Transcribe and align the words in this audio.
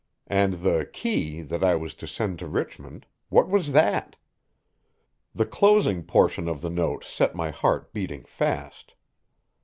And 0.25 0.61
the 0.63 0.89
"key" 0.91 1.43
that 1.43 1.63
I 1.63 1.75
was 1.75 1.93
to 1.93 2.07
send 2.07 2.39
to 2.39 2.47
Richmond, 2.47 3.05
what 3.29 3.47
was 3.47 3.71
that? 3.71 4.15
The 5.35 5.45
closing 5.45 6.01
portion 6.01 6.47
of 6.49 6.61
the 6.61 6.71
note 6.71 7.03
set 7.03 7.35
my 7.35 7.51
heart 7.51 7.93
beating 7.93 8.25
fast. 8.25 8.95